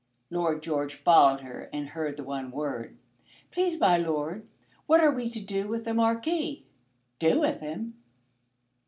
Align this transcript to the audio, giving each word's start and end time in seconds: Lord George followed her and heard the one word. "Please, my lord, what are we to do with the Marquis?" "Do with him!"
Lord 0.31 0.63
George 0.63 0.95
followed 0.95 1.41
her 1.41 1.69
and 1.71 1.89
heard 1.89 2.17
the 2.17 2.23
one 2.23 2.49
word. 2.49 2.97
"Please, 3.51 3.79
my 3.79 3.97
lord, 3.97 4.47
what 4.87 4.99
are 4.99 5.11
we 5.11 5.29
to 5.29 5.39
do 5.39 5.67
with 5.67 5.83
the 5.85 5.93
Marquis?" 5.93 6.65
"Do 7.19 7.39
with 7.41 7.59
him!" 7.59 7.93